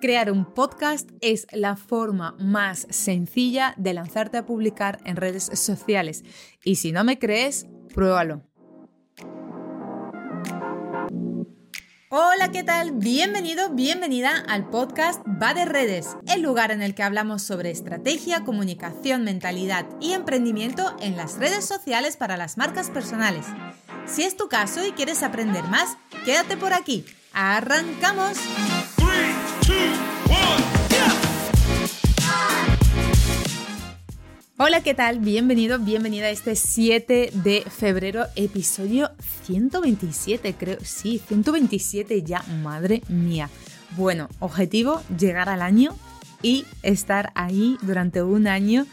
Crear 0.00 0.32
un 0.32 0.46
podcast 0.46 1.10
es 1.20 1.46
la 1.52 1.76
forma 1.76 2.34
más 2.38 2.86
sencilla 2.88 3.74
de 3.76 3.92
lanzarte 3.92 4.38
a 4.38 4.46
publicar 4.46 4.98
en 5.04 5.16
redes 5.16 5.50
sociales. 5.52 6.24
Y 6.64 6.76
si 6.76 6.90
no 6.90 7.04
me 7.04 7.18
crees, 7.18 7.66
pruébalo. 7.94 8.42
Hola, 12.08 12.50
¿qué 12.50 12.64
tal? 12.64 12.92
Bienvenido, 12.92 13.68
bienvenida 13.74 14.42
al 14.48 14.70
podcast 14.70 15.20
Va 15.40 15.52
de 15.52 15.66
Redes, 15.66 16.16
el 16.34 16.40
lugar 16.40 16.70
en 16.70 16.80
el 16.80 16.94
que 16.94 17.02
hablamos 17.02 17.42
sobre 17.42 17.70
estrategia, 17.70 18.42
comunicación, 18.42 19.22
mentalidad 19.22 19.86
y 20.00 20.14
emprendimiento 20.14 20.96
en 21.00 21.16
las 21.18 21.38
redes 21.38 21.66
sociales 21.66 22.16
para 22.16 22.38
las 22.38 22.56
marcas 22.56 22.88
personales. 22.88 23.44
Si 24.06 24.22
es 24.22 24.34
tu 24.36 24.48
caso 24.48 24.84
y 24.84 24.92
quieres 24.92 25.22
aprender 25.22 25.64
más, 25.64 25.98
quédate 26.24 26.56
por 26.56 26.72
aquí. 26.72 27.04
¡Arrancamos! 27.32 28.38
Hola, 34.62 34.82
¿qué 34.82 34.92
tal? 34.92 35.20
Bienvenido, 35.20 35.78
bienvenida 35.78 36.26
a 36.26 36.30
este 36.30 36.54
7 36.54 37.30
de 37.32 37.62
febrero, 37.62 38.26
episodio 38.36 39.10
127, 39.46 40.54
creo. 40.54 40.76
Sí, 40.82 41.18
127 41.26 42.22
ya, 42.22 42.42
madre 42.62 43.02
mía. 43.08 43.48
Bueno, 43.96 44.28
objetivo, 44.38 45.00
llegar 45.18 45.48
al 45.48 45.62
año 45.62 45.96
y 46.42 46.66
estar 46.82 47.32
ahí 47.34 47.78
durante 47.80 48.22
un 48.22 48.46
año 48.46 48.86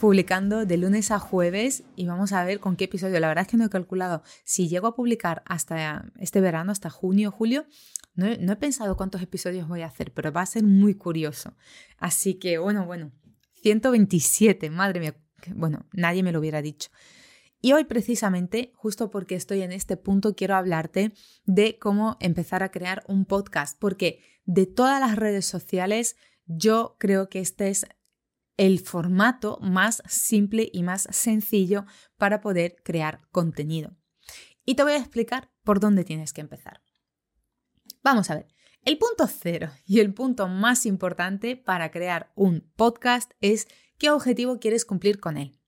publicando 0.00 0.66
de 0.66 0.76
lunes 0.76 1.10
a 1.10 1.18
jueves 1.18 1.84
y 1.96 2.06
vamos 2.06 2.32
a 2.32 2.44
ver 2.44 2.60
con 2.60 2.76
qué 2.76 2.84
episodio. 2.84 3.20
La 3.20 3.28
verdad 3.28 3.42
es 3.42 3.48
que 3.48 3.56
no 3.56 3.66
he 3.66 3.70
calculado 3.70 4.22
si 4.44 4.68
llego 4.68 4.88
a 4.88 4.96
publicar 4.96 5.42
hasta 5.46 6.06
este 6.18 6.40
verano, 6.40 6.72
hasta 6.72 6.90
junio, 6.90 7.30
julio. 7.30 7.66
No 8.18 8.26
no 8.40 8.52
he 8.52 8.56
pensado 8.56 8.96
cuántos 8.96 9.22
episodios 9.22 9.68
voy 9.68 9.82
a 9.82 9.86
hacer, 9.86 10.12
pero 10.12 10.32
va 10.32 10.42
a 10.42 10.46
ser 10.46 10.64
muy 10.64 10.96
curioso. 10.96 11.56
Así 11.98 12.34
que 12.34 12.58
bueno, 12.58 12.84
bueno, 12.84 13.12
127, 13.62 14.70
madre 14.70 14.98
mía, 14.98 15.16
bueno, 15.54 15.86
nadie 15.92 16.24
me 16.24 16.32
lo 16.32 16.40
hubiera 16.40 16.60
dicho. 16.60 16.90
Y 17.60 17.74
hoy 17.74 17.84
precisamente, 17.84 18.72
justo 18.74 19.08
porque 19.10 19.36
estoy 19.36 19.62
en 19.62 19.70
este 19.70 19.96
punto, 19.96 20.34
quiero 20.34 20.56
hablarte 20.56 21.12
de 21.44 21.78
cómo 21.78 22.16
empezar 22.18 22.64
a 22.64 22.72
crear 22.72 23.04
un 23.06 23.24
podcast, 23.24 23.78
porque 23.78 24.20
de 24.44 24.66
todas 24.66 24.98
las 24.98 25.14
redes 25.14 25.46
sociales, 25.46 26.16
yo 26.44 26.96
creo 26.98 27.28
que 27.28 27.38
este 27.38 27.68
es 27.68 27.86
el 28.56 28.80
formato 28.80 29.60
más 29.60 30.02
simple 30.08 30.68
y 30.72 30.82
más 30.82 31.06
sencillo 31.12 31.84
para 32.16 32.40
poder 32.40 32.74
crear 32.82 33.20
contenido. 33.30 33.96
Y 34.64 34.74
te 34.74 34.82
voy 34.82 34.94
a 34.94 34.98
explicar 34.98 35.52
por 35.62 35.78
dónde 35.78 36.02
tienes 36.02 36.32
que 36.32 36.40
empezar. 36.40 36.82
Vamos 38.08 38.30
a 38.30 38.36
ver, 38.36 38.46
el 38.86 38.96
punto 38.96 39.26
cero 39.26 39.68
y 39.84 40.00
el 40.00 40.14
punto 40.14 40.48
más 40.48 40.86
importante 40.86 41.58
para 41.58 41.90
crear 41.90 42.32
un 42.36 42.66
podcast 42.74 43.32
es 43.42 43.68
qué 43.98 44.08
objetivo 44.08 44.60
quieres 44.60 44.86
cumplir 44.86 45.20
con 45.20 45.36
él. 45.36 45.60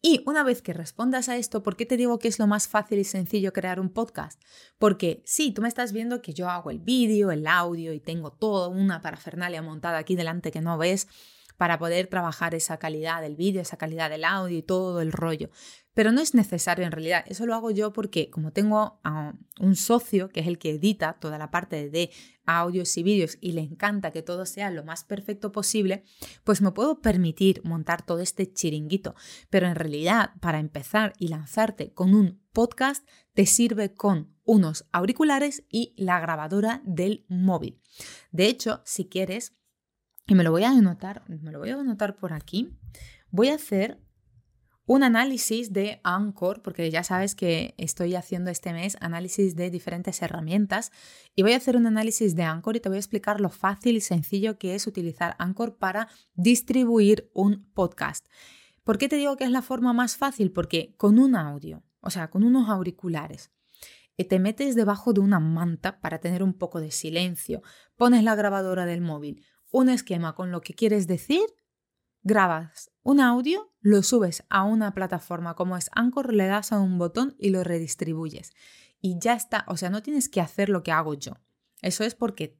Y 0.00 0.22
una 0.24 0.44
vez 0.44 0.62
que 0.62 0.72
respondas 0.72 1.28
a 1.28 1.36
esto, 1.36 1.64
¿por 1.64 1.74
qué 1.76 1.84
te 1.84 1.96
digo 1.96 2.20
que 2.20 2.28
es 2.28 2.38
lo 2.38 2.46
más 2.46 2.68
fácil 2.68 3.00
y 3.00 3.04
sencillo 3.04 3.52
crear 3.52 3.80
un 3.80 3.92
podcast? 3.92 4.40
Porque 4.78 5.24
sí, 5.26 5.50
tú 5.50 5.62
me 5.62 5.68
estás 5.68 5.92
viendo 5.92 6.22
que 6.22 6.32
yo 6.32 6.48
hago 6.48 6.70
el 6.70 6.78
vídeo, 6.78 7.32
el 7.32 7.44
audio 7.44 7.92
y 7.92 7.98
tengo 7.98 8.30
toda 8.30 8.68
una 8.68 9.02
parafernalia 9.02 9.60
montada 9.60 9.98
aquí 9.98 10.14
delante 10.14 10.52
que 10.52 10.60
no 10.60 10.78
ves, 10.78 11.08
para 11.56 11.78
poder 11.78 12.06
trabajar 12.06 12.54
esa 12.54 12.78
calidad 12.78 13.20
del 13.20 13.34
vídeo, 13.34 13.62
esa 13.62 13.76
calidad 13.76 14.10
del 14.10 14.24
audio 14.24 14.58
y 14.58 14.62
todo 14.62 15.00
el 15.00 15.10
rollo. 15.10 15.50
Pero 15.94 16.12
no 16.12 16.20
es 16.20 16.34
necesario 16.34 16.84
en 16.84 16.92
realidad, 16.92 17.24
eso 17.28 17.46
lo 17.46 17.54
hago 17.54 17.70
yo 17.70 17.92
porque 17.92 18.28
como 18.28 18.52
tengo 18.52 19.00
un 19.60 19.76
socio 19.76 20.28
que 20.28 20.40
es 20.40 20.46
el 20.46 20.58
que 20.58 20.70
edita 20.70 21.14
toda 21.20 21.38
la 21.38 21.50
parte 21.50 21.88
de 21.88 22.10
audios 22.46 22.96
y 22.98 23.02
vídeos 23.02 23.38
y 23.40 23.52
le 23.52 23.62
encanta 23.62 24.10
que 24.10 24.22
todo 24.22 24.44
sea 24.44 24.70
lo 24.70 24.84
más 24.84 25.04
perfecto 25.04 25.52
posible, 25.52 26.04
pues 26.42 26.60
me 26.60 26.72
puedo 26.72 27.00
permitir 27.00 27.62
montar 27.64 28.04
todo 28.04 28.20
este 28.20 28.52
chiringuito. 28.52 29.14
Pero 29.50 29.66
en 29.66 29.76
realidad, 29.76 30.32
para 30.40 30.58
empezar 30.58 31.14
y 31.18 31.28
lanzarte 31.28 31.92
con 31.92 32.14
un 32.14 32.42
podcast, 32.52 33.08
te 33.32 33.46
sirve 33.46 33.94
con 33.94 34.34
unos 34.44 34.86
auriculares 34.92 35.64
y 35.70 35.94
la 35.96 36.20
grabadora 36.20 36.82
del 36.84 37.24
móvil. 37.28 37.80
De 38.30 38.46
hecho, 38.46 38.82
si 38.84 39.08
quieres, 39.08 39.56
y 40.26 40.34
me 40.34 40.44
lo 40.44 40.50
voy 40.50 40.64
a 40.64 40.70
anotar, 40.70 41.24
me 41.28 41.52
lo 41.52 41.60
voy 41.60 41.70
a 41.70 41.74
anotar 41.74 42.16
por 42.16 42.32
aquí. 42.32 42.76
Voy 43.30 43.48
a 43.48 43.54
hacer 43.54 44.03
un 44.86 45.02
análisis 45.02 45.72
de 45.72 46.00
Anchor, 46.04 46.60
porque 46.62 46.90
ya 46.90 47.02
sabes 47.02 47.34
que 47.34 47.74
estoy 47.78 48.14
haciendo 48.14 48.50
este 48.50 48.72
mes 48.72 48.96
análisis 49.00 49.56
de 49.56 49.70
diferentes 49.70 50.20
herramientas 50.20 50.92
y 51.34 51.42
voy 51.42 51.52
a 51.52 51.56
hacer 51.56 51.76
un 51.76 51.86
análisis 51.86 52.34
de 52.34 52.42
Anchor 52.42 52.76
y 52.76 52.80
te 52.80 52.88
voy 52.88 52.96
a 52.96 53.00
explicar 53.00 53.40
lo 53.40 53.48
fácil 53.48 53.96
y 53.96 54.00
sencillo 54.00 54.58
que 54.58 54.74
es 54.74 54.86
utilizar 54.86 55.36
Anchor 55.38 55.76
para 55.76 56.08
distribuir 56.34 57.30
un 57.32 57.64
podcast. 57.72 58.26
¿Por 58.82 58.98
qué 58.98 59.08
te 59.08 59.16
digo 59.16 59.36
que 59.36 59.44
es 59.44 59.50
la 59.50 59.62
forma 59.62 59.94
más 59.94 60.16
fácil? 60.16 60.52
Porque 60.52 60.94
con 60.98 61.18
un 61.18 61.34
audio, 61.34 61.82
o 62.00 62.10
sea, 62.10 62.28
con 62.28 62.44
unos 62.44 62.68
auriculares, 62.68 63.50
eh, 64.18 64.24
te 64.24 64.38
metes 64.38 64.74
debajo 64.74 65.14
de 65.14 65.20
una 65.20 65.40
manta 65.40 66.00
para 66.00 66.18
tener 66.18 66.42
un 66.42 66.52
poco 66.52 66.80
de 66.80 66.90
silencio, 66.90 67.62
pones 67.96 68.22
la 68.22 68.34
grabadora 68.34 68.84
del 68.84 69.00
móvil, 69.00 69.42
un 69.70 69.88
esquema 69.88 70.34
con 70.34 70.52
lo 70.52 70.60
que 70.60 70.74
quieres 70.74 71.06
decir, 71.06 71.42
grabas 72.24 72.90
un 73.02 73.20
audio, 73.20 73.70
lo 73.80 74.02
subes 74.02 74.44
a 74.48 74.64
una 74.64 74.94
plataforma 74.94 75.54
como 75.54 75.76
es 75.76 75.90
Anchor, 75.94 76.32
le 76.32 76.46
das 76.46 76.72
a 76.72 76.80
un 76.80 76.98
botón 76.98 77.36
y 77.38 77.50
lo 77.50 77.62
redistribuyes. 77.62 78.52
Y 79.00 79.18
ya 79.20 79.34
está, 79.34 79.64
o 79.68 79.76
sea, 79.76 79.90
no 79.90 80.02
tienes 80.02 80.30
que 80.30 80.40
hacer 80.40 80.70
lo 80.70 80.82
que 80.82 80.90
hago 80.90 81.14
yo. 81.14 81.34
Eso 81.82 82.02
es 82.02 82.14
porque 82.14 82.58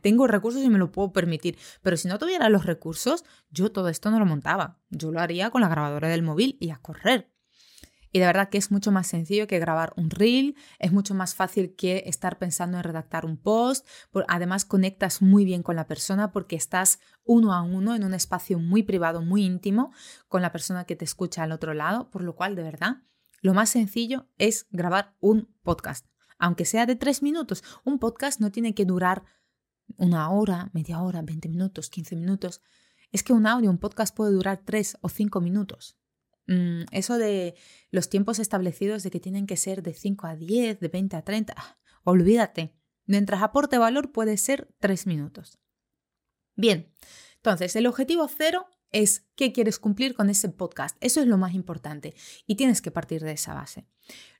tengo 0.00 0.26
recursos 0.26 0.62
y 0.62 0.70
me 0.70 0.78
lo 0.78 0.90
puedo 0.90 1.12
permitir. 1.12 1.58
Pero 1.82 1.98
si 1.98 2.08
no 2.08 2.18
tuviera 2.18 2.48
los 2.48 2.64
recursos, 2.64 3.24
yo 3.50 3.70
todo 3.70 3.90
esto 3.90 4.10
no 4.10 4.18
lo 4.18 4.24
montaba. 4.24 4.80
Yo 4.88 5.12
lo 5.12 5.20
haría 5.20 5.50
con 5.50 5.60
la 5.60 5.68
grabadora 5.68 6.08
del 6.08 6.22
móvil 6.22 6.56
y 6.58 6.70
a 6.70 6.78
correr. 6.78 7.33
Y 8.14 8.20
de 8.20 8.26
verdad 8.26 8.48
que 8.48 8.58
es 8.58 8.70
mucho 8.70 8.92
más 8.92 9.08
sencillo 9.08 9.48
que 9.48 9.58
grabar 9.58 9.92
un 9.96 10.08
reel, 10.08 10.54
es 10.78 10.92
mucho 10.92 11.16
más 11.16 11.34
fácil 11.34 11.74
que 11.74 12.04
estar 12.06 12.38
pensando 12.38 12.76
en 12.76 12.84
redactar 12.84 13.26
un 13.26 13.36
post. 13.36 13.84
Además, 14.28 14.64
conectas 14.64 15.20
muy 15.20 15.44
bien 15.44 15.64
con 15.64 15.74
la 15.74 15.88
persona 15.88 16.30
porque 16.30 16.54
estás 16.54 17.00
uno 17.24 17.52
a 17.52 17.62
uno 17.62 17.92
en 17.96 18.04
un 18.04 18.14
espacio 18.14 18.60
muy 18.60 18.84
privado, 18.84 19.20
muy 19.20 19.44
íntimo 19.44 19.92
con 20.28 20.42
la 20.42 20.52
persona 20.52 20.84
que 20.84 20.94
te 20.94 21.04
escucha 21.04 21.42
al 21.42 21.50
otro 21.50 21.74
lado, 21.74 22.08
por 22.12 22.22
lo 22.22 22.36
cual, 22.36 22.54
de 22.54 22.62
verdad, 22.62 22.98
lo 23.40 23.52
más 23.52 23.70
sencillo 23.70 24.28
es 24.38 24.68
grabar 24.70 25.16
un 25.18 25.52
podcast. 25.64 26.06
Aunque 26.38 26.66
sea 26.66 26.86
de 26.86 26.94
tres 26.94 27.20
minutos, 27.20 27.64
un 27.82 27.98
podcast 27.98 28.38
no 28.38 28.52
tiene 28.52 28.76
que 28.76 28.84
durar 28.84 29.24
una 29.96 30.30
hora, 30.30 30.70
media 30.72 31.02
hora, 31.02 31.20
20 31.22 31.48
minutos, 31.48 31.90
15 31.90 32.14
minutos. 32.14 32.60
Es 33.10 33.24
que 33.24 33.32
un 33.32 33.48
audio, 33.48 33.70
un 33.70 33.78
podcast 33.78 34.14
puede 34.14 34.30
durar 34.30 34.62
tres 34.64 34.98
o 35.00 35.08
cinco 35.08 35.40
minutos. 35.40 35.98
Mm, 36.46 36.82
eso 36.90 37.18
de 37.18 37.54
los 37.90 38.08
tiempos 38.08 38.38
establecidos 38.38 39.02
de 39.02 39.10
que 39.10 39.20
tienen 39.20 39.46
que 39.46 39.56
ser 39.56 39.82
de 39.82 39.94
5 39.94 40.26
a 40.26 40.36
10, 40.36 40.80
de 40.80 40.88
20 40.88 41.16
a 41.16 41.22
30, 41.22 41.54
ah, 41.56 41.78
olvídate. 42.04 42.74
Mientras 43.06 43.42
aporte 43.42 43.78
valor 43.78 44.12
puede 44.12 44.36
ser 44.36 44.68
3 44.80 45.06
minutos. 45.06 45.58
Bien, 46.56 46.92
entonces 47.36 47.76
el 47.76 47.86
objetivo 47.86 48.28
cero 48.28 48.66
es 48.90 49.26
qué 49.34 49.52
quieres 49.52 49.80
cumplir 49.80 50.14
con 50.14 50.30
ese 50.30 50.48
podcast. 50.48 50.96
Eso 51.00 51.20
es 51.20 51.26
lo 51.26 51.36
más 51.36 51.52
importante 51.52 52.14
y 52.46 52.54
tienes 52.54 52.80
que 52.80 52.92
partir 52.92 53.22
de 53.22 53.32
esa 53.32 53.52
base. 53.52 53.88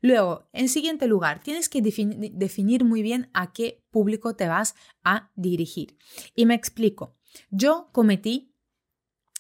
Luego, 0.00 0.48
en 0.52 0.68
siguiente 0.68 1.08
lugar, 1.08 1.42
tienes 1.42 1.68
que 1.68 1.82
definir 1.82 2.84
muy 2.84 3.02
bien 3.02 3.30
a 3.34 3.52
qué 3.52 3.84
público 3.90 4.36
te 4.36 4.46
vas 4.46 4.76
a 5.02 5.32
dirigir. 5.34 5.98
Y 6.36 6.46
me 6.46 6.54
explico. 6.54 7.16
Yo 7.50 7.90
cometí 7.92 8.53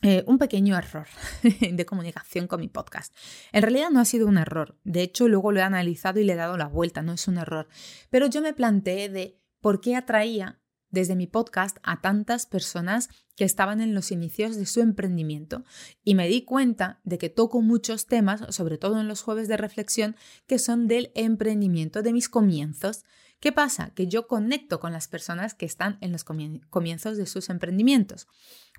eh, 0.06 0.22
un 0.26 0.36
pequeño 0.36 0.76
error 0.76 1.06
de 1.42 1.86
comunicación 1.86 2.46
con 2.46 2.60
mi 2.60 2.68
podcast. 2.68 3.16
En 3.52 3.62
realidad 3.62 3.88
no 3.88 4.00
ha 4.00 4.04
sido 4.04 4.26
un 4.26 4.36
error. 4.36 4.78
De 4.84 5.00
hecho, 5.00 5.28
luego 5.28 5.50
lo 5.50 5.60
he 5.60 5.62
analizado 5.62 6.20
y 6.20 6.24
le 6.24 6.34
he 6.34 6.36
dado 6.36 6.58
la 6.58 6.66
vuelta. 6.66 7.00
No 7.00 7.14
es 7.14 7.26
un 7.26 7.38
error. 7.38 7.68
Pero 8.10 8.26
yo 8.26 8.42
me 8.42 8.52
planteé 8.52 9.08
de 9.08 9.40
por 9.62 9.80
qué 9.80 9.96
atraía 9.96 10.60
desde 10.90 11.16
mi 11.16 11.26
podcast 11.26 11.78
a 11.82 12.02
tantas 12.02 12.44
personas 12.44 13.08
que 13.34 13.44
estaban 13.44 13.80
en 13.80 13.94
los 13.94 14.12
inicios 14.12 14.56
de 14.56 14.66
su 14.66 14.82
emprendimiento 14.82 15.64
y 16.04 16.14
me 16.14 16.28
di 16.28 16.44
cuenta 16.44 17.00
de 17.04 17.16
que 17.16 17.30
toco 17.30 17.62
muchos 17.62 18.06
temas, 18.06 18.54
sobre 18.54 18.76
todo 18.76 19.00
en 19.00 19.08
los 19.08 19.22
jueves 19.22 19.48
de 19.48 19.56
reflexión, 19.56 20.16
que 20.46 20.58
son 20.58 20.86
del 20.86 21.12
emprendimiento, 21.14 22.02
de 22.02 22.12
mis 22.12 22.28
comienzos. 22.28 23.06
¿Qué 23.40 23.52
pasa? 23.52 23.90
Que 23.94 24.06
yo 24.06 24.26
conecto 24.26 24.80
con 24.80 24.92
las 24.92 25.08
personas 25.08 25.54
que 25.54 25.64
están 25.64 25.96
en 26.02 26.12
los 26.12 26.24
comienzos 26.24 27.16
de 27.16 27.24
sus 27.24 27.48
emprendimientos 27.48 28.28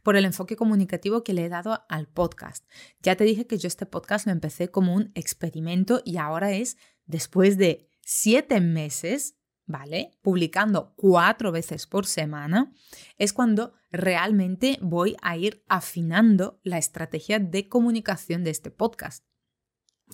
por 0.06 0.16
el 0.16 0.26
enfoque 0.26 0.56
comunicativo 0.56 1.24
que 1.24 1.34
le 1.34 1.46
he 1.46 1.50
dado 1.50 1.84
al 1.90 2.08
podcast. 2.08 2.64
Ya 3.02 3.16
te 3.16 3.24
dije 3.24 3.48
que 3.48 3.58
yo 3.58 3.68
este 3.68 3.88
podcast 3.88 4.28
lo 4.28 4.32
empecé 4.32 4.70
como 4.70 4.94
un 4.94 5.12
experimento 5.16 6.04
y 6.06 6.18
ahora 6.18 6.52
es 6.52 6.78
después 7.08 7.58
de 7.58 7.90
siete 8.02 8.62
meses, 8.62 9.36
¿vale? 9.66 10.12
Publicando 10.22 10.94
cuatro 10.96 11.52
veces 11.52 11.88
por 11.88 12.06
semana, 12.06 12.72
es 13.18 13.34
cuando 13.34 13.74
realmente 13.90 14.78
voy 14.80 15.18
a 15.24 15.38
ir 15.38 15.64
afinando 15.68 16.60
la 16.62 16.78
estrategia 16.78 17.40
de 17.40 17.68
comunicación 17.68 18.44
de 18.44 18.52
este 18.52 18.70
podcast. 18.70 19.26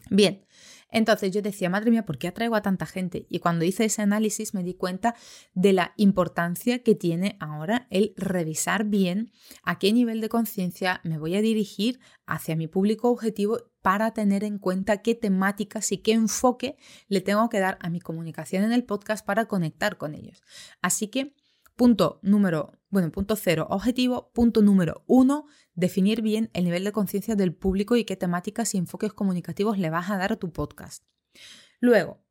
Bien, 0.09 0.45
Entonces 0.91 1.31
yo 1.31 1.41
decía, 1.41 1.69
madre 1.69 1.89
mía, 1.89 2.05
¿por 2.05 2.17
qué 2.17 2.27
atraigo 2.27 2.55
a 2.55 2.61
tanta 2.61 2.85
gente? 2.85 3.25
Y 3.29 3.39
cuando 3.39 3.65
hice 3.65 3.85
ese 3.85 4.01
análisis 4.01 4.53
me 4.53 4.63
di 4.63 4.73
cuenta 4.73 5.15
de 5.53 5.73
la 5.73 5.93
importancia 5.97 6.83
que 6.83 6.95
tiene 6.95 7.37
ahora 7.39 7.87
el 7.89 8.13
revisar 8.17 8.85
bien 8.85 9.31
a 9.63 9.79
qué 9.79 9.93
nivel 9.93 10.21
de 10.21 10.29
conciencia 10.29 11.01
me 11.03 11.17
voy 11.17 11.35
a 11.35 11.41
dirigir 11.41 11.99
hacia 12.25 12.55
mi 12.55 12.67
público 12.67 13.09
objetivo 13.09 13.71
para 13.81 14.11
tener 14.13 14.43
en 14.43 14.59
cuenta 14.59 15.01
qué 15.01 15.15
temáticas 15.15 15.91
y 15.91 15.97
qué 15.97 16.13
enfoque 16.13 16.77
le 17.07 17.21
tengo 17.21 17.49
que 17.49 17.59
dar 17.59 17.77
a 17.81 17.89
mi 17.89 17.99
comunicación 17.99 18.63
en 18.63 18.73
el 18.73 18.83
podcast 18.83 19.25
para 19.25 19.45
conectar 19.45 19.97
con 19.97 20.13
ellos. 20.13 20.43
Así 20.81 21.07
que 21.07 21.33
Punto 21.75 22.19
número, 22.21 22.73
bueno, 22.89 23.11
punto 23.11 23.35
cero, 23.35 23.67
objetivo. 23.69 24.31
Punto 24.33 24.61
número 24.61 25.03
uno, 25.07 25.45
definir 25.73 26.21
bien 26.21 26.49
el 26.53 26.65
nivel 26.65 26.83
de 26.83 26.91
conciencia 26.91 27.35
del 27.35 27.55
público 27.55 27.95
y 27.95 28.05
qué 28.05 28.15
temáticas 28.15 28.75
y 28.75 28.77
enfoques 28.77 29.13
comunicativos 29.13 29.77
le 29.77 29.89
vas 29.89 30.09
a 30.09 30.17
dar 30.17 30.33
a 30.33 30.35
tu 30.37 30.51
podcast. 30.51 31.03
Luego, 31.79 32.23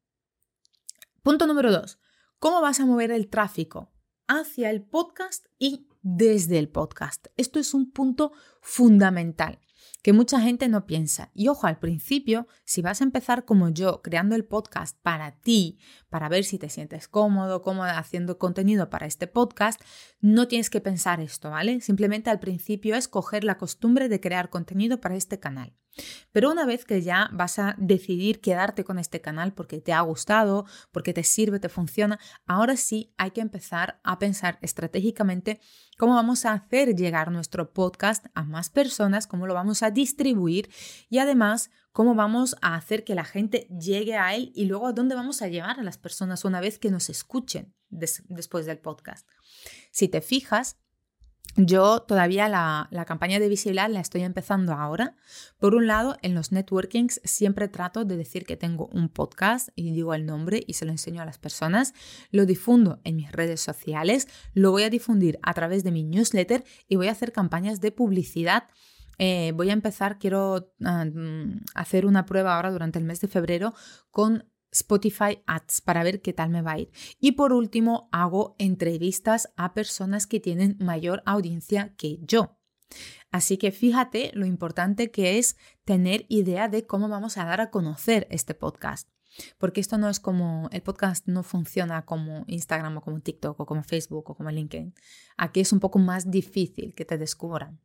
punto 1.22 1.46
número 1.46 1.72
dos, 1.72 1.98
¿cómo 2.38 2.60
vas 2.60 2.80
a 2.80 2.86
mover 2.86 3.10
el 3.10 3.28
tráfico 3.28 3.92
hacia 4.28 4.70
el 4.70 4.82
podcast 4.82 5.46
y 5.58 5.88
desde 6.02 6.58
el 6.58 6.68
podcast? 6.68 7.26
Esto 7.36 7.58
es 7.58 7.74
un 7.74 7.90
punto 7.90 8.32
fundamental 8.60 9.60
que 10.02 10.12
mucha 10.12 10.40
gente 10.40 10.68
no 10.68 10.86
piensa. 10.86 11.30
Y 11.34 11.48
ojo, 11.48 11.66
al 11.66 11.78
principio, 11.78 12.46
si 12.64 12.82
vas 12.82 13.00
a 13.00 13.04
empezar 13.04 13.44
como 13.44 13.68
yo, 13.68 14.02
creando 14.02 14.34
el 14.34 14.44
podcast 14.44 14.98
para 15.02 15.32
ti, 15.40 15.78
para 16.08 16.28
ver 16.28 16.44
si 16.44 16.58
te 16.58 16.68
sientes 16.68 17.08
cómodo, 17.08 17.62
cómoda 17.62 17.98
haciendo 17.98 18.38
contenido 18.38 18.90
para 18.90 19.06
este 19.06 19.26
podcast, 19.26 19.80
no 20.20 20.48
tienes 20.48 20.70
que 20.70 20.80
pensar 20.80 21.20
esto, 21.20 21.50
¿vale? 21.50 21.80
Simplemente 21.80 22.30
al 22.30 22.40
principio 22.40 22.96
es 22.96 23.08
coger 23.08 23.44
la 23.44 23.58
costumbre 23.58 24.08
de 24.08 24.20
crear 24.20 24.50
contenido 24.50 25.00
para 25.00 25.16
este 25.16 25.38
canal. 25.38 25.76
Pero 26.32 26.50
una 26.50 26.66
vez 26.66 26.84
que 26.84 27.02
ya 27.02 27.28
vas 27.32 27.58
a 27.58 27.74
decidir 27.78 28.40
quedarte 28.40 28.84
con 28.84 28.98
este 28.98 29.20
canal 29.20 29.52
porque 29.52 29.80
te 29.80 29.92
ha 29.92 30.00
gustado, 30.00 30.66
porque 30.92 31.12
te 31.12 31.24
sirve, 31.24 31.60
te 31.60 31.68
funciona, 31.68 32.18
ahora 32.46 32.76
sí 32.76 33.12
hay 33.16 33.32
que 33.32 33.40
empezar 33.40 34.00
a 34.04 34.18
pensar 34.18 34.58
estratégicamente 34.62 35.60
cómo 35.98 36.14
vamos 36.14 36.44
a 36.44 36.52
hacer 36.52 36.94
llegar 36.94 37.30
nuestro 37.30 37.72
podcast 37.72 38.26
a 38.34 38.44
más 38.44 38.70
personas, 38.70 39.26
cómo 39.26 39.46
lo 39.46 39.54
vamos 39.54 39.82
a 39.82 39.90
distribuir 39.90 40.70
y 41.08 41.18
además 41.18 41.70
cómo 41.92 42.14
vamos 42.14 42.56
a 42.62 42.74
hacer 42.74 43.04
que 43.04 43.14
la 43.14 43.24
gente 43.24 43.66
llegue 43.68 44.16
a 44.16 44.34
él 44.34 44.52
y 44.54 44.66
luego 44.66 44.86
a 44.86 44.92
dónde 44.92 45.14
vamos 45.14 45.42
a 45.42 45.48
llevar 45.48 45.80
a 45.80 45.82
las 45.82 45.98
personas 45.98 46.44
una 46.44 46.60
vez 46.60 46.78
que 46.78 46.90
nos 46.90 47.10
escuchen 47.10 47.74
después 47.90 48.66
del 48.66 48.78
podcast. 48.78 49.28
Si 49.90 50.08
te 50.08 50.20
fijas, 50.20 50.78
yo 51.56 52.00
todavía 52.00 52.48
la, 52.48 52.88
campaña 53.06 53.38
de 53.38 53.48
visibilidad 53.48 53.90
la 53.90 54.00
estoy 54.00 54.22
empezando 54.22 54.72
ahora. 54.72 55.16
Por 55.58 55.74
un 55.74 55.86
lado, 55.86 56.16
en 56.22 56.34
los 56.34 56.52
networkings 56.52 57.20
siempre 57.24 57.68
trato 57.68 58.04
de 58.04 58.16
decir 58.16 58.44
que 58.44 58.56
tengo 58.56 58.86
un 58.92 59.08
podcast 59.08 59.70
y 59.74 59.92
digo 59.92 60.14
el 60.14 60.26
nombre 60.26 60.62
y 60.66 60.74
se 60.74 60.84
lo 60.84 60.92
enseño 60.92 61.22
a 61.22 61.26
las 61.26 61.38
personas. 61.38 61.92
Lo 62.30 62.46
difundo 62.46 63.00
en 63.04 63.16
mis 63.16 63.32
redes 63.32 63.60
sociales, 63.60 64.28
lo 64.54 64.70
voy 64.70 64.84
a 64.84 64.90
difundir 64.90 65.38
a 65.42 65.52
través 65.54 65.84
de 65.84 65.90
mi 65.90 66.04
newsletter 66.04 66.64
y 66.88 66.96
voy 66.96 67.08
a 67.08 67.12
hacer 67.12 67.32
campañas 67.32 67.80
de 67.80 67.92
publicidad 67.92 68.64
eh, 69.22 69.52
voy 69.54 69.68
a 69.68 69.74
empezar, 69.74 70.18
quiero 70.18 70.72
ah, 70.82 71.04
mm, 71.04 71.64
hacer 71.74 72.06
una 72.06 72.24
prueba 72.24 72.56
ahora 72.56 72.70
durante 72.70 72.98
el 72.98 73.04
mes 73.04 73.20
de 73.20 73.28
febrero 73.28 73.74
con 74.10 74.46
Spotify 74.72 75.42
Ads 75.46 75.80
para 75.80 76.02
ver 76.02 76.22
qué 76.22 76.32
tal 76.32 76.50
me 76.50 76.62
va 76.62 76.72
a 76.72 76.78
ir. 76.78 76.90
Y 77.18 77.32
por 77.32 77.52
último, 77.52 78.08
hago 78.12 78.54
entrevistas 78.58 79.52
a 79.56 79.74
personas 79.74 80.26
que 80.26 80.40
tienen 80.40 80.76
mayor 80.80 81.22
audiencia 81.26 81.94
que 81.96 82.18
yo. 82.22 82.56
Así 83.30 83.58
que 83.58 83.70
fíjate 83.70 84.32
lo 84.34 84.46
importante 84.46 85.10
que 85.10 85.38
es 85.38 85.56
tener 85.84 86.26
idea 86.28 86.68
de 86.68 86.86
cómo 86.86 87.08
vamos 87.08 87.38
a 87.38 87.44
dar 87.44 87.60
a 87.60 87.70
conocer 87.70 88.26
este 88.30 88.54
podcast. 88.54 89.08
Porque 89.58 89.80
esto 89.80 89.96
no 89.96 90.08
es 90.08 90.18
como, 90.18 90.68
el 90.72 90.82
podcast 90.82 91.26
no 91.28 91.42
funciona 91.42 92.04
como 92.04 92.44
Instagram 92.48 92.96
o 92.96 93.00
como 93.00 93.20
TikTok 93.20 93.60
o 93.60 93.66
como 93.66 93.84
Facebook 93.84 94.30
o 94.30 94.34
como 94.34 94.50
LinkedIn. 94.50 94.94
Aquí 95.36 95.60
es 95.60 95.72
un 95.72 95.80
poco 95.80 95.98
más 95.98 96.30
difícil 96.30 96.94
que 96.94 97.04
te 97.04 97.16
descubran. 97.16 97.80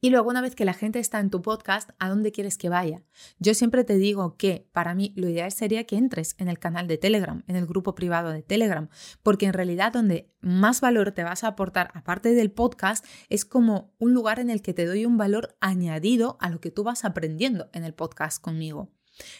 Y 0.00 0.10
luego, 0.10 0.30
una 0.30 0.40
vez 0.40 0.54
que 0.54 0.64
la 0.64 0.74
gente 0.74 0.98
está 0.98 1.18
en 1.20 1.30
tu 1.30 1.42
podcast, 1.42 1.90
¿a 1.98 2.08
dónde 2.08 2.32
quieres 2.32 2.56
que 2.58 2.68
vaya? 2.68 3.02
Yo 3.38 3.54
siempre 3.54 3.84
te 3.84 3.96
digo 3.96 4.36
que 4.36 4.68
para 4.72 4.94
mí 4.94 5.12
lo 5.16 5.28
ideal 5.28 5.50
sería 5.52 5.84
que 5.84 5.96
entres 5.96 6.34
en 6.38 6.48
el 6.48 6.58
canal 6.58 6.86
de 6.86 6.98
Telegram, 6.98 7.42
en 7.46 7.56
el 7.56 7.66
grupo 7.66 7.94
privado 7.94 8.30
de 8.30 8.42
Telegram, 8.42 8.88
porque 9.22 9.46
en 9.46 9.52
realidad 9.52 9.92
donde 9.92 10.32
más 10.40 10.80
valor 10.80 11.12
te 11.12 11.24
vas 11.24 11.44
a 11.44 11.48
aportar, 11.48 11.90
aparte 11.94 12.34
del 12.34 12.52
podcast, 12.52 13.04
es 13.28 13.44
como 13.44 13.94
un 13.98 14.14
lugar 14.14 14.38
en 14.38 14.50
el 14.50 14.62
que 14.62 14.74
te 14.74 14.86
doy 14.86 15.04
un 15.04 15.16
valor 15.16 15.56
añadido 15.60 16.36
a 16.40 16.50
lo 16.50 16.60
que 16.60 16.70
tú 16.70 16.84
vas 16.84 17.04
aprendiendo 17.04 17.68
en 17.72 17.84
el 17.84 17.94
podcast 17.94 18.40
conmigo. 18.40 18.92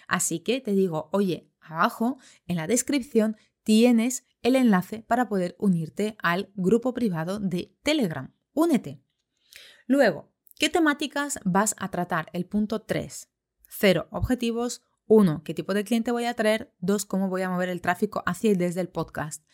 Así 0.08 0.40
que 0.40 0.60
te 0.60 0.72
digo, 0.72 1.08
oye, 1.12 1.50
abajo 1.60 2.18
en 2.46 2.56
la 2.56 2.66
descripción 2.66 3.36
tienes 3.62 4.24
el 4.42 4.56
enlace 4.56 5.02
para 5.02 5.28
poder 5.28 5.56
unirte 5.58 6.16
al 6.22 6.50
grupo 6.54 6.94
privado 6.94 7.40
de 7.40 7.76
Telegram. 7.82 8.32
Únete. 8.52 9.05
Luego, 9.86 10.32
¿qué 10.58 10.68
temáticas 10.68 11.38
vas 11.44 11.74
a 11.78 11.90
tratar? 11.90 12.28
El 12.32 12.46
punto 12.46 12.82
3. 12.82 13.28
Cero 13.68 14.08
objetivos. 14.10 14.82
1. 15.08 15.44
¿Qué 15.44 15.54
tipo 15.54 15.72
de 15.72 15.84
cliente 15.84 16.10
voy 16.10 16.24
a 16.24 16.34
traer? 16.34 16.74
2. 16.80 17.06
¿Cómo 17.06 17.28
voy 17.28 17.42
a 17.42 17.50
mover 17.50 17.68
el 17.68 17.80
tráfico 17.80 18.24
hacia 18.26 18.50
y 18.50 18.54
desde 18.54 18.80
el 18.80 18.88
podcast? 18.88 19.44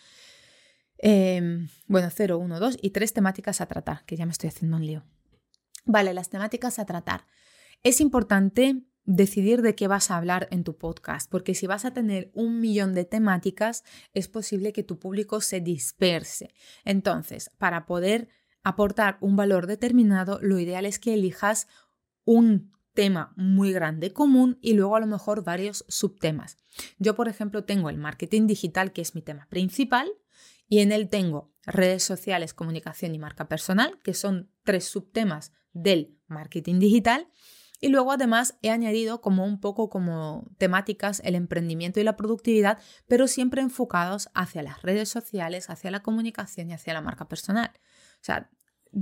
Em, 0.96 1.69
bueno, 1.87 2.08
0, 2.11 2.38
1, 2.38 2.61
2 2.61 2.79
y 2.81 2.90
3 2.90 3.12
temáticas 3.12 3.61
a 3.61 3.67
tratar, 3.67 4.05
que 4.06 4.17
ya 4.17 4.25
me 4.25 4.32
estoy 4.32 4.49
haciendo 4.49 4.79
un 4.79 4.87
lío. 4.87 5.05
Vale, 5.84 6.14
las 6.14 6.31
temáticas 6.31 6.79
a 6.79 6.87
tratar. 6.87 7.26
Es 7.82 8.00
importante 8.00 8.82
decidir 9.05 9.62
de 9.62 9.75
qué 9.75 9.88
vas 9.88 10.11
a 10.11 10.17
hablar 10.17 10.49
en 10.50 10.64
tu 10.64 10.79
podcast, 10.79 11.29
porque 11.31 11.55
si 11.55 11.67
vas 11.67 11.84
a 11.84 11.93
tener 11.93 12.31
un 12.34 12.61
millón 12.61 12.94
de 12.94 13.05
temáticas, 13.05 13.82
es 14.14 14.29
posible 14.29 14.73
que 14.73 14.84
tu 14.84 14.99
público 14.99 15.40
se 15.40 15.61
disperse. 15.61 16.55
Entonces, 16.84 17.50
para 17.58 17.84
poder 17.84 18.29
aportar 18.62 19.18
un 19.20 19.36
valor 19.36 19.66
determinado, 19.66 20.38
lo 20.42 20.58
ideal 20.58 20.86
es 20.86 20.98
que 20.98 21.14
elijas 21.14 21.68
un 22.24 22.72
tema 22.94 23.32
muy 23.36 23.72
grande 23.72 24.12
común 24.12 24.58
y 24.60 24.74
luego 24.74 24.96
a 24.96 25.00
lo 25.00 25.06
mejor 25.06 25.44
varios 25.44 25.84
subtemas. 25.88 26.58
Yo, 26.98 27.14
por 27.14 27.28
ejemplo, 27.28 27.64
tengo 27.64 27.90
el 27.90 27.98
marketing 27.98 28.46
digital, 28.46 28.92
que 28.92 29.02
es 29.02 29.14
mi 29.14 29.22
tema 29.22 29.46
principal, 29.48 30.10
y 30.68 30.80
en 30.80 30.92
él 30.92 31.08
tengo 31.08 31.52
redes 31.64 32.02
sociales, 32.02 32.54
comunicación 32.54 33.14
y 33.14 33.18
marca 33.18 33.48
personal, 33.48 34.00
que 34.02 34.14
son 34.14 34.50
tres 34.64 34.84
subtemas 34.84 35.52
del 35.72 36.18
marketing 36.28 36.78
digital. 36.78 37.28
Y 37.80 37.88
luego 37.88 38.12
además 38.12 38.56
he 38.62 38.70
añadido 38.70 39.20
como 39.20 39.44
un 39.44 39.60
poco 39.60 39.90
como 39.90 40.48
temáticas 40.56 41.20
el 41.24 41.34
emprendimiento 41.34 41.98
y 41.98 42.04
la 42.04 42.16
productividad, 42.16 42.78
pero 43.08 43.26
siempre 43.26 43.60
enfocados 43.60 44.30
hacia 44.34 44.62
las 44.62 44.82
redes 44.82 45.08
sociales, 45.08 45.68
hacia 45.68 45.90
la 45.90 46.02
comunicación 46.02 46.70
y 46.70 46.74
hacia 46.74 46.94
la 46.94 47.00
marca 47.00 47.28
personal. 47.28 47.72
O 48.22 48.24
sea, 48.24 48.50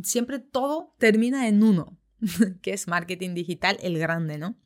siempre 0.02 0.38
todo 0.38 0.94
termina 0.98 1.46
en 1.46 1.62
uno, 1.62 1.98
que 2.62 2.72
es 2.72 2.88
marketing 2.88 3.34
digital, 3.34 3.76
el 3.82 3.98
grande, 3.98 4.38
¿no? 4.38 4.56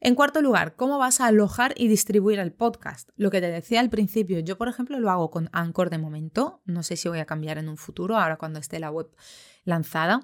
En 0.00 0.14
cuarto 0.14 0.42
lugar, 0.42 0.76
¿cómo 0.76 0.98
vas 0.98 1.20
a 1.20 1.26
alojar 1.26 1.72
y 1.76 1.88
distribuir 1.88 2.38
el 2.38 2.52
podcast? 2.52 3.08
Lo 3.16 3.30
que 3.30 3.40
te 3.40 3.50
decía 3.50 3.80
al 3.80 3.88
principio, 3.88 4.38
yo 4.40 4.58
por 4.58 4.68
ejemplo 4.68 4.98
lo 4.98 5.10
hago 5.10 5.30
con 5.30 5.48
Anchor 5.52 5.88
de 5.88 5.98
momento, 5.98 6.62
no 6.64 6.82
sé 6.82 6.96
si 6.96 7.08
voy 7.08 7.20
a 7.20 7.26
cambiar 7.26 7.56
en 7.56 7.68
un 7.68 7.76
futuro, 7.76 8.18
ahora 8.18 8.36
cuando 8.36 8.58
esté 8.58 8.78
la 8.78 8.90
web 8.90 9.14
lanzada, 9.64 10.20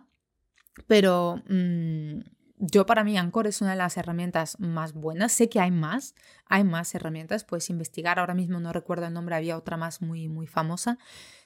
pero 0.87 1.43
mm, 1.49 2.21
yo 2.59 2.85
para 2.85 3.05
mí 3.05 3.17
Anchor 3.17 3.47
es 3.47 3.62
una 3.62 3.71
de 3.71 3.79
las 3.79 3.97
herramientas 3.97 4.61
más 4.61 4.93
buenas, 4.93 5.33
sé 5.33 5.49
que 5.49 5.61
hay 5.61 5.71
más, 5.71 6.15
hay 6.45 6.62
más 6.62 6.95
herramientas, 6.95 7.45
puedes 7.45 7.71
investigar, 7.71 8.19
ahora 8.19 8.35
mismo 8.35 8.61
no 8.61 8.75
recuerdo 8.75 9.07
el 9.07 9.15
nombre, 9.15 9.35
había 9.35 9.57
otra 9.57 9.79
más 9.79 10.03
muy, 10.03 10.29
muy 10.29 10.47
famosa, 10.47 10.99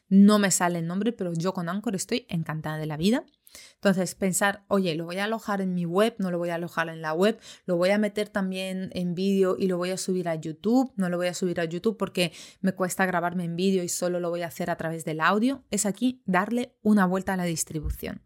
no 0.08 0.38
me 0.38 0.50
sale 0.50 0.78
el 0.78 0.86
nombre, 0.86 1.12
pero 1.12 1.32
yo 1.32 1.52
con 1.54 1.68
Anchor 1.68 1.94
estoy 1.94 2.26
encantada 2.28 2.78
de 2.78 2.86
la 2.86 2.96
vida. 2.96 3.24
Entonces, 3.74 4.14
pensar, 4.14 4.64
oye, 4.68 4.94
lo 4.94 5.04
voy 5.04 5.18
a 5.18 5.24
alojar 5.24 5.60
en 5.60 5.74
mi 5.74 5.84
web, 5.84 6.14
no 6.18 6.30
lo 6.30 6.38
voy 6.38 6.50
a 6.50 6.56
alojar 6.56 6.88
en 6.88 7.02
la 7.02 7.12
web, 7.12 7.38
lo 7.66 7.76
voy 7.76 7.90
a 7.90 7.98
meter 7.98 8.28
también 8.28 8.90
en 8.94 9.14
vídeo 9.14 9.56
y 9.58 9.68
lo 9.68 9.76
voy 9.76 9.90
a 9.90 9.96
subir 9.96 10.28
a 10.28 10.34
YouTube, 10.34 10.92
no 10.96 11.08
lo 11.08 11.16
voy 11.16 11.28
a 11.28 11.34
subir 11.34 11.60
a 11.60 11.64
YouTube 11.64 11.96
porque 11.96 12.32
me 12.60 12.72
cuesta 12.72 13.06
grabarme 13.06 13.44
en 13.44 13.56
vídeo 13.56 13.82
y 13.82 13.88
solo 13.88 14.20
lo 14.20 14.30
voy 14.30 14.42
a 14.42 14.48
hacer 14.48 14.70
a 14.70 14.76
través 14.76 15.04
del 15.04 15.20
audio, 15.20 15.64
es 15.70 15.86
aquí 15.86 16.22
darle 16.26 16.76
una 16.82 17.06
vuelta 17.06 17.34
a 17.34 17.36
la 17.36 17.44
distribución. 17.44 18.22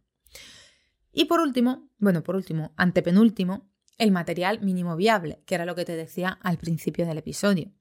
Y 1.13 1.27
por 1.27 1.41
último, 1.41 1.91
bueno, 1.99 2.23
por 2.23 2.37
último, 2.37 2.73
antepenúltimo, 2.77 3.71
el 3.99 4.13
material 4.13 4.61
mínimo 4.61 4.97
viable, 4.97 5.43
que 5.45 5.57
era 5.57 5.67
lo 5.67 5.75
que 5.75 5.85
te 5.85 5.97
decía 5.97 6.39
al 6.43 6.59
principio 6.59 7.07
del 7.07 7.19
episodio. 7.19 7.73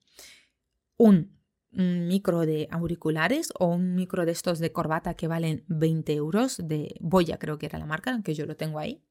Un 0.96 1.37
un 1.72 2.06
micro 2.06 2.46
de 2.46 2.68
auriculares 2.70 3.52
o 3.58 3.66
un 3.66 3.94
micro 3.94 4.24
de 4.24 4.32
estos 4.32 4.58
de 4.58 4.72
corbata 4.72 5.14
que 5.14 5.28
valen 5.28 5.64
20 5.68 6.14
euros, 6.14 6.60
de 6.62 6.96
Boya 7.00 7.38
creo 7.38 7.58
que 7.58 7.66
era 7.66 7.78
la 7.78 7.86
marca, 7.86 8.20
que 8.22 8.34
yo 8.34 8.46
lo 8.46 8.56
tengo 8.56 8.78
ahí, 8.78 9.04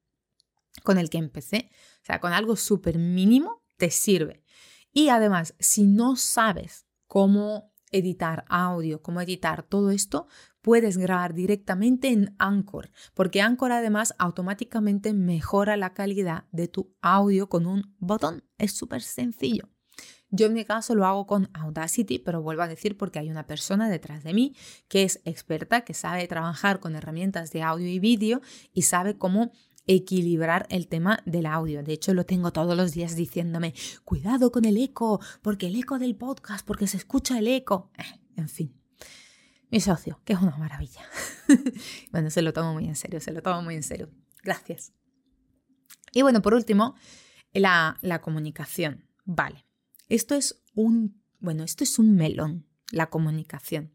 con 0.84 0.98
el 0.98 1.10
que 1.10 1.18
empecé. 1.18 1.70
O 2.02 2.06
sea, 2.06 2.20
con 2.20 2.34
algo 2.34 2.56
súper 2.56 2.98
mínimo 2.98 3.64
te 3.78 3.92
sirve. 3.92 4.44
Y 4.92 5.10
además, 5.10 5.56
si 5.60 5.86
no 5.86 6.16
sabes 6.16 6.88
cómo 7.06 7.72
editar 7.92 8.46
audio, 8.50 9.02
cómo 9.02 9.22
editar 9.22 9.64
todo 9.64 9.92
esto, 9.92 10.28
puedes 10.62 10.98
grabar 10.98 11.34
directamente 11.34 12.10
en 12.10 12.36
Anchor, 12.40 12.92
porque 13.14 13.42
Anchor 13.42 13.72
además 13.72 14.14
automáticamente 14.18 15.14
mejora 15.14 15.78
la 15.78 15.94
calidad 15.94 16.46
de 16.52 16.68
tu 16.68 16.96
audio 17.02 17.48
con 17.48 17.66
un 17.66 17.96
botón. 18.00 18.44
Es 18.58 18.74
súper 18.74 19.02
sencillo. 19.02 19.70
Yo 20.30 20.48
en 20.48 20.54
mi 20.54 20.66
caso 20.66 20.94
lo 20.94 21.06
hago 21.06 21.26
con 21.26 21.50
Audacity, 21.54 22.20
pero 22.20 22.42
vuelvo 22.42 22.62
a 22.62 22.68
decir 22.68 22.98
porque 22.98 23.20
hay 23.20 23.30
una 23.30 23.48
persona 23.48 23.90
detrás 23.90 24.24
de 24.24 24.34
mí 24.34 24.56
que 24.90 25.04
es 25.04 25.22
experta, 25.24 25.82
que 25.82 25.94
sabe 25.94 26.28
trabajar 26.28 26.80
con 26.80 26.96
herramientas 26.96 27.52
de 27.52 27.64
audio 27.64 27.88
y 27.88 28.00
vídeo 28.00 28.42
y 28.74 28.82
sabe 28.82 29.18
cómo 29.18 29.52
equilibrar 29.88 30.68
el 30.70 30.88
tema 30.88 31.20
del 31.26 31.46
audio. 31.46 31.82
De 31.82 31.94
hecho, 31.94 32.14
lo 32.14 32.26
tengo 32.26 32.52
todos 32.52 32.76
los 32.76 32.92
días 32.92 33.16
diciéndome, 33.16 33.74
cuidado 34.04 34.52
con 34.52 34.66
el 34.66 34.78
eco, 34.78 35.22
porque 35.42 35.68
el 35.68 35.76
eco 35.76 35.98
del 35.98 36.16
podcast, 36.16 36.66
porque 36.66 36.88
se 36.88 36.98
escucha 36.98 37.40
el 37.40 37.48
eco. 37.48 37.90
Eh, 37.98 38.20
en 38.36 38.50
fin. 38.50 38.74
Mi 39.72 39.80
socio, 39.80 40.22
que 40.24 40.34
es 40.34 40.40
una 40.40 40.58
maravilla. 40.58 41.02
bueno, 42.12 42.30
se 42.30 42.42
lo 42.42 42.54
tomo 42.54 42.74
muy 42.74 42.86
en 42.86 42.96
serio, 42.96 43.20
se 43.20 43.32
lo 43.32 43.42
tomo 43.42 43.62
muy 43.62 43.76
en 43.76 43.84
serio. 43.84 44.10
Gracias. 44.44 44.94
Y 46.14 46.22
bueno, 46.22 46.42
por 46.42 46.54
último, 46.54 46.96
la, 47.54 47.98
la 48.02 48.22
comunicación. 48.22 49.06
Vale, 49.26 49.67
esto 50.10 50.36
es 50.36 50.64
un, 50.74 51.22
bueno, 51.40 51.64
esto 51.64 51.84
es 51.84 52.00
un 52.00 52.16
melón, 52.16 52.66
la 52.92 53.10
comunicación. 53.10 53.94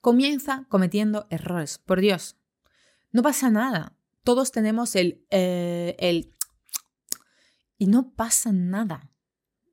Comienza 0.00 0.66
cometiendo 0.68 1.26
errores, 1.30 1.78
por 1.78 2.00
Dios. 2.00 2.36
No 3.12 3.22
pasa 3.22 3.50
nada. 3.50 3.96
Todos 4.24 4.52
tenemos 4.52 4.96
el, 4.96 5.24
eh, 5.30 5.96
el 5.98 6.34
y 7.78 7.86
no 7.86 8.12
pasa 8.12 8.52
nada. 8.52 9.10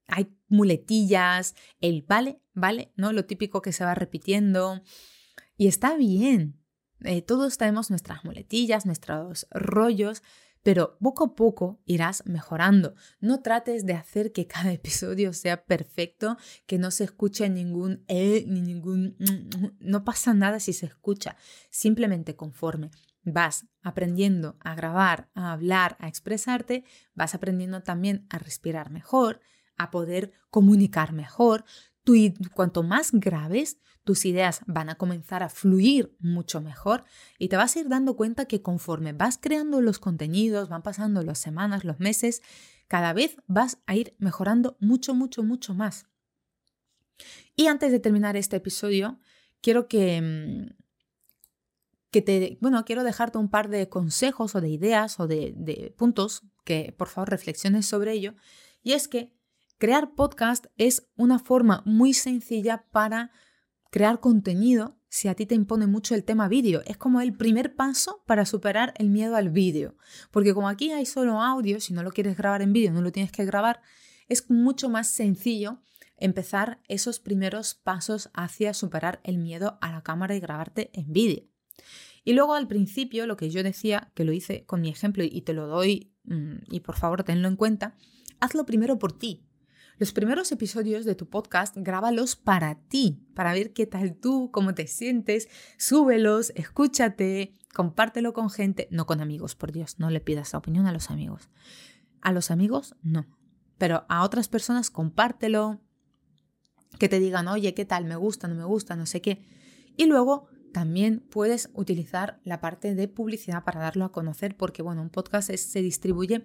Hay 0.07 0.33
muletillas, 0.47 1.55
el 1.81 2.03
vale, 2.03 2.41
vale, 2.53 2.93
¿no? 2.95 3.11
Lo 3.11 3.25
típico 3.25 3.61
que 3.61 3.73
se 3.73 3.83
va 3.83 3.95
repitiendo. 3.95 4.81
Y 5.57 5.67
está 5.67 5.97
bien. 5.97 6.57
Eh, 7.01 7.21
todos 7.21 7.57
tenemos 7.57 7.89
nuestras 7.89 8.23
muletillas, 8.23 8.85
nuestros 8.85 9.47
rollos, 9.51 10.23
pero 10.63 10.97
poco 10.99 11.25
a 11.25 11.35
poco 11.35 11.79
irás 11.85 12.25
mejorando. 12.25 12.95
No 13.19 13.41
trates 13.41 13.85
de 13.85 13.93
hacer 13.93 14.31
que 14.31 14.47
cada 14.47 14.71
episodio 14.73 15.33
sea 15.33 15.65
perfecto, 15.65 16.37
que 16.65 16.77
no 16.77 16.91
se 16.91 17.03
escuche 17.05 17.49
ningún 17.49 18.03
eh 18.07 18.45
ni 18.47 18.61
ningún 18.61 19.15
no 19.79 20.03
pasa 20.03 20.33
nada 20.33 20.59
si 20.59 20.73
se 20.73 20.85
escucha, 20.85 21.35
simplemente 21.69 22.35
conforme 22.35 22.91
vas 23.23 23.67
aprendiendo 23.81 24.57
a 24.61 24.73
grabar, 24.75 25.29
a 25.33 25.51
hablar, 25.51 25.97
a 25.99 26.07
expresarte, 26.07 26.85
vas 27.13 27.35
aprendiendo 27.35 27.83
también 27.83 28.25
a 28.29 28.37
respirar 28.37 28.89
mejor, 28.89 29.41
a 29.77 29.91
poder 29.91 30.31
comunicar 30.49 31.13
mejor. 31.13 31.65
Tú, 32.07 32.15
cuanto 32.53 32.83
más 32.83 33.11
graves, 33.11 33.79
tus 34.05 34.23
ideas 34.23 34.61
van 34.65 34.87
a 34.89 34.95
comenzar 34.95 35.43
a 35.43 35.49
fluir 35.49 36.15
mucho 36.19 36.61
mejor 36.61 37.03
y 37.37 37.49
te 37.49 37.57
vas 37.57 37.75
a 37.75 37.79
ir 37.81 37.89
dando 37.89 38.15
cuenta 38.15 38.45
que 38.45 38.61
conforme 38.61 39.11
vas 39.11 39.37
creando 39.37 39.81
los 39.81 39.99
contenidos, 39.99 40.69
van 40.69 40.83
pasando 40.83 41.21
las 41.21 41.37
semanas, 41.37 41.83
los 41.83 41.99
meses, 41.99 42.41
cada 42.87 43.11
vez 43.11 43.35
vas 43.47 43.79
a 43.87 43.97
ir 43.97 44.15
mejorando 44.19 44.77
mucho, 44.79 45.13
mucho, 45.15 45.43
mucho 45.43 45.73
más. 45.73 46.05
Y 47.57 47.67
antes 47.67 47.91
de 47.91 47.99
terminar 47.99 48.37
este 48.37 48.55
episodio, 48.55 49.19
quiero 49.59 49.89
que, 49.89 50.21
mm, 50.21 50.75
que 52.09 52.21
te, 52.21 52.57
bueno, 52.61 52.85
quiero 52.85 53.03
dejarte 53.03 53.37
un 53.37 53.49
par 53.49 53.67
de 53.67 53.89
consejos 53.89 54.55
o 54.55 54.61
de 54.61 54.69
ideas 54.69 55.19
o 55.19 55.27
de 55.27 55.93
puntos 55.97 56.43
que 56.63 56.95
por 56.97 57.09
favor 57.09 57.31
reflexiones 57.31 57.85
sobre 57.85 58.13
ello. 58.13 58.33
Y 58.81 58.93
es 58.93 59.09
que 59.09 59.36
crear 59.77 60.15
podcast 60.15 60.65
es 60.77 61.07
una 61.15 61.39
forma 61.39 61.83
muy 61.85 62.13
sencilla 62.13 62.85
para 62.91 63.31
crear 63.91 64.19
contenido 64.19 64.97
si 65.09 65.27
a 65.27 65.35
ti 65.35 65.45
te 65.45 65.55
impone 65.55 65.87
mucho 65.87 66.15
el 66.15 66.23
tema 66.23 66.47
vídeo. 66.47 66.81
Es 66.85 66.97
como 66.97 67.21
el 67.21 67.35
primer 67.35 67.75
paso 67.75 68.23
para 68.25 68.45
superar 68.45 68.93
el 68.97 69.09
miedo 69.09 69.35
al 69.35 69.49
vídeo. 69.49 69.95
Porque 70.31 70.53
como 70.53 70.67
aquí 70.67 70.91
hay 70.91 71.05
solo 71.05 71.41
audio, 71.41 71.79
si 71.79 71.93
no 71.93 72.03
lo 72.03 72.11
quieres 72.11 72.37
grabar 72.37 72.61
en 72.61 72.73
vídeo, 72.73 72.91
no 72.91 73.01
lo 73.01 73.11
tienes 73.11 73.31
que 73.31 73.45
grabar, 73.45 73.81
es 74.27 74.49
mucho 74.49 74.89
más 74.89 75.09
sencillo 75.09 75.81
empezar 76.17 76.81
esos 76.87 77.19
primeros 77.19 77.75
pasos 77.75 78.29
hacia 78.33 78.73
superar 78.73 79.21
el 79.23 79.37
miedo 79.37 79.77
a 79.81 79.91
la 79.91 80.01
cámara 80.01 80.35
y 80.35 80.39
grabarte 80.39 80.89
en 80.93 81.13
vídeo. 81.13 81.43
Y 82.23 82.33
luego 82.33 82.55
al 82.55 82.67
principio, 82.67 83.25
lo 83.27 83.37
que 83.37 83.49
yo 83.49 83.63
decía, 83.63 84.11
que 84.13 84.25
lo 84.25 84.33
hice 84.33 84.65
con 84.65 84.81
mi 84.81 84.89
ejemplo 84.89 85.23
y 85.23 85.41
te 85.41 85.53
lo 85.53 85.67
doy, 85.67 86.13
mm, 86.25 86.57
y 86.71 86.81
por 86.81 86.95
favor 86.97 87.23
tenlo 87.23 87.47
en 87.47 87.55
cuenta, 87.55 87.95
hazlo 88.39 88.65
primero 88.65 88.99
por 88.99 89.17
ti. 89.17 89.46
Los 89.99 90.13
primeros 90.13 90.51
episodios 90.51 91.05
de 91.05 91.15
tu 91.15 91.27
podcast 91.27 91.75
grábalos 91.75 92.35
para 92.35 92.75
ti, 92.75 93.19
para 93.33 93.51
ver 93.53 93.73
qué 93.73 93.87
tal 93.87 94.13
tú, 94.13 94.51
cómo 94.51 94.75
te 94.75 94.85
sientes, 94.85 95.49
súbelos, 95.77 96.51
escúchate, 96.55 97.57
compártelo 97.73 98.31
con 98.31 98.51
gente, 98.51 98.87
no 98.91 99.07
con 99.07 99.21
amigos, 99.21 99.55
por 99.55 99.71
Dios, 99.71 99.97
no 99.97 100.11
le 100.11 100.21
pidas 100.21 100.53
la 100.53 100.59
opinión 100.59 100.85
a 100.85 100.91
los 100.91 101.09
amigos. 101.09 101.49
A 102.21 102.31
los 102.31 102.51
amigos, 102.51 102.95
no. 103.01 103.25
Pero 103.79 104.05
a 104.07 104.23
otras 104.23 104.49
personas, 104.49 104.91
compártelo, 104.91 105.81
que 106.99 107.09
te 107.09 107.19
digan, 107.19 107.47
oye, 107.47 107.73
¿qué 107.73 107.85
tal? 107.85 108.05
Me 108.05 108.15
gusta, 108.15 108.47
no 108.47 108.53
me 108.53 108.65
gusta, 108.65 108.95
no 108.95 109.07
sé 109.07 109.19
qué. 109.19 109.47
Y 109.95 110.05
luego 110.05 110.47
también 110.73 111.21
puedes 111.21 111.71
utilizar 111.73 112.39
la 112.43 112.61
parte 112.61 112.93
de 112.93 113.07
publicidad 113.07 113.63
para 113.63 113.79
darlo 113.79 114.05
a 114.05 114.11
conocer, 114.11 114.55
porque 114.57 114.83
bueno, 114.83 115.01
un 115.01 115.09
podcast 115.09 115.51
se 115.51 115.81
distribuye, 115.81 116.43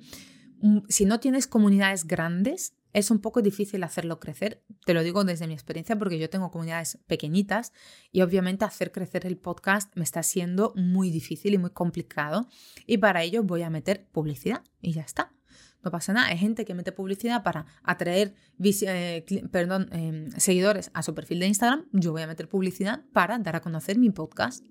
si 0.89 1.05
no 1.05 1.21
tienes 1.21 1.47
comunidades 1.47 2.07
grandes, 2.07 2.75
es 2.93 3.11
un 3.11 3.21
poco 3.21 3.43
difícil 3.43 3.83
hacerlo 3.85 4.21
crecer. 4.21 4.63
Te 4.85 4.95
lo 4.95 5.03
digo 5.03 5.25
desde 5.25 5.47
mi 5.47 5.55
experiencia 5.55 5.97
porque 5.97 6.19
yo 6.19 6.29
tengo 6.29 6.51
comunidades 6.51 6.99
pequeñitas 7.07 7.73
y 8.11 8.23
obviamente 8.23 8.65
hacer 8.65 8.93
crecer 8.93 9.27
el 9.27 9.39
podcast 9.39 9.95
me 9.97 10.05
está 10.05 10.23
siendo 10.23 10.73
muy 10.77 11.11
difícil 11.11 11.55
y 11.55 11.59
muy 11.59 11.71
complicado 11.71 12.49
y 12.87 12.99
para 12.99 13.23
ello 13.23 13.43
voy 13.43 13.63
a 13.63 13.71
meter 13.71 14.07
publicidad 14.13 14.63
y 14.81 14.93
ya 14.93 15.03
está. 15.03 15.33
No 15.83 15.91
pasa 15.91 16.13
nada, 16.13 16.29
hay 16.29 16.39
gente 16.39 16.65
que 16.65 16.75
mete 16.75 16.93
publicidad 16.93 17.43
para 17.43 17.67
atraer 17.83 18.35
eh, 18.63 19.25
em, 19.27 20.31
seguidores 20.37 20.91
a 20.95 21.03
su 21.03 21.13
perfil 21.13 21.41
de 21.41 21.49
Instagram, 21.49 21.87
yo 21.93 22.13
voy 22.13 22.23
a 22.23 22.29
meter 22.29 22.49
publicidad 22.49 23.05
para 23.13 23.39
dar 23.39 23.57
a 23.57 23.61
conocer 23.61 23.99
mi 23.99 24.11
podcast. 24.11 24.65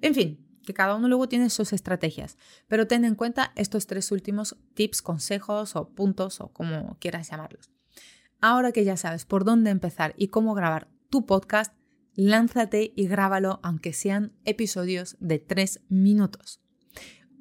En 0.00 0.14
fin, 0.14 0.46
que 0.62 0.74
cada 0.74 0.96
uno 0.96 1.08
luego 1.08 1.28
tiene 1.28 1.50
sus 1.50 1.72
estrategias, 1.72 2.36
pero 2.68 2.86
ten 2.86 3.04
en 3.04 3.14
cuenta 3.14 3.52
estos 3.56 3.86
tres 3.86 4.10
últimos 4.12 4.56
tips, 4.74 5.02
consejos 5.02 5.76
o 5.76 5.90
puntos 5.90 6.40
o 6.40 6.48
como 6.48 6.96
quieras 6.98 7.30
llamarlos. 7.30 7.70
Ahora 8.40 8.72
que 8.72 8.84
ya 8.84 8.96
sabes 8.96 9.24
por 9.24 9.44
dónde 9.44 9.70
empezar 9.70 10.14
y 10.16 10.28
cómo 10.28 10.54
grabar 10.54 10.88
tu 11.10 11.26
podcast, 11.26 11.74
lánzate 12.14 12.92
y 12.96 13.06
grábalo 13.06 13.60
aunque 13.62 13.92
sean 13.92 14.32
episodios 14.44 15.16
de 15.20 15.38
tres 15.38 15.80
minutos. 15.88 16.60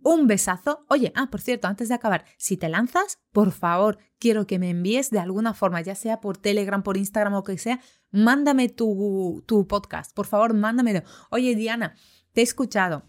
Un 0.03 0.25
besazo. 0.25 0.83
Oye, 0.89 1.13
ah, 1.15 1.27
por 1.29 1.41
cierto, 1.41 1.67
antes 1.67 1.89
de 1.89 1.95
acabar, 1.95 2.25
si 2.37 2.57
te 2.57 2.69
lanzas, 2.69 3.19
por 3.31 3.51
favor, 3.51 3.99
quiero 4.19 4.47
que 4.47 4.57
me 4.57 4.71
envíes 4.71 5.11
de 5.11 5.19
alguna 5.19 5.53
forma, 5.53 5.81
ya 5.81 5.93
sea 5.93 6.21
por 6.21 6.37
Telegram, 6.37 6.81
por 6.81 6.97
Instagram 6.97 7.35
o 7.35 7.43
que 7.43 7.57
sea, 7.57 7.79
mándame 8.11 8.67
tu, 8.69 9.43
tu 9.45 9.67
podcast. 9.67 10.13
Por 10.15 10.25
favor, 10.25 10.55
mándamelo. 10.55 11.03
Oye, 11.29 11.55
Diana, 11.55 11.95
te 12.33 12.41
he 12.41 12.43
escuchado 12.43 13.03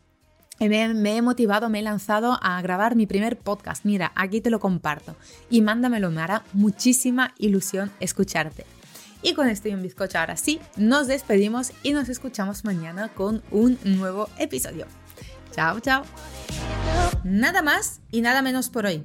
me, 0.69 1.17
he 1.17 1.23
motivado, 1.23 1.69
me 1.69 1.81
he 1.81 1.83
lanzado 1.83 2.39
a 2.43 2.61
grabar 2.63 2.97
mi 2.97 3.07
primer 3.07 3.39
podcast. 3.39 3.85
Mira, 3.85 4.13
aquí 4.15 4.41
te 4.41 4.51
lo 4.51 4.61
comparto. 4.61 5.17
Y 5.51 5.63
mándamelo, 5.63 6.11
me 6.11 6.21
hará 6.21 6.45
muchísima 6.53 7.35
ilusión 7.39 7.91
escucharte. 8.01 8.65
Y 9.23 9.35
con 9.35 9.49
esto 9.49 9.69
y 9.69 9.75
un 9.75 9.83
bizcocho 9.83 10.19
ahora 10.19 10.37
sí, 10.37 10.61
nos 10.77 11.07
despedimos 11.07 11.73
y 11.83 11.93
nos 11.93 12.09
escuchamos 12.09 12.65
mañana 12.65 13.09
con 13.09 13.43
un 13.51 13.79
nuevo 13.85 14.29
episodio. 14.39 14.87
Chao, 15.53 15.81
chao. 15.81 16.03
Nada 17.25 17.63
más 17.63 18.01
y 18.11 18.21
nada 18.21 18.43
menos 18.43 18.69
por 18.69 18.87
hoy. 18.87 19.05